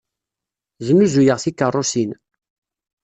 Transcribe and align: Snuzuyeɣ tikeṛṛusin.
Snuzuyeɣ 0.85 1.37
tikeṛṛusin. 1.39 2.11